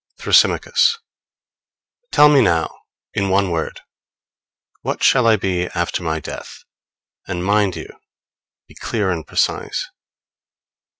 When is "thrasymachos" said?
0.19-0.97